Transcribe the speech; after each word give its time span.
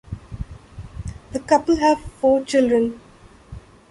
The 1.31 1.39
couple 1.39 1.75
have 1.75 1.99
four 2.13 2.43
children. 2.43 2.99